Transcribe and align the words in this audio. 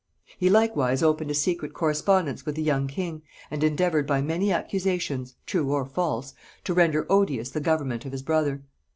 He 0.39 0.49
likewise 0.49 1.03
opened 1.03 1.29
a 1.29 1.35
secret 1.35 1.75
correspondence 1.75 2.43
with 2.43 2.55
the 2.55 2.63
young 2.63 2.87
king, 2.87 3.21
and 3.51 3.63
endeavoured 3.63 4.07
by 4.07 4.19
many 4.19 4.51
accusations, 4.51 5.35
true 5.45 5.71
or 5.71 5.85
false, 5.85 6.33
to 6.63 6.73
render 6.73 7.05
odious 7.07 7.51
the 7.51 7.61
government 7.61 8.03
of 8.05 8.11
his 8.11 8.23
brother. 8.23 8.63